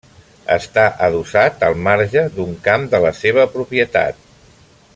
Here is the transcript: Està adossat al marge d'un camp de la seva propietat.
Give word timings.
Està 0.53 0.85
adossat 1.07 1.61
al 1.67 1.77
marge 1.89 2.23
d'un 2.39 2.57
camp 2.69 2.87
de 2.95 3.03
la 3.05 3.13
seva 3.19 3.45
propietat. 3.59 4.27